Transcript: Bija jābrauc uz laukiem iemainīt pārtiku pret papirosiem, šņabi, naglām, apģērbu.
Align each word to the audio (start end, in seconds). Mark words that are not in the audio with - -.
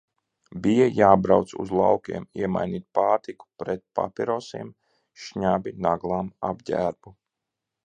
Bija 0.61 0.85
jābrauc 0.99 1.51
uz 1.63 1.73
laukiem 1.79 2.25
iemainīt 2.39 2.87
pārtiku 2.99 3.47
pret 3.63 3.85
papirosiem, 4.01 4.73
šņabi, 5.27 5.77
naglām, 5.89 6.35
apģērbu. 6.53 7.17